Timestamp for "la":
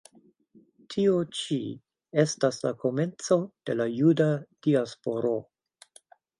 2.65-2.73, 3.79-3.89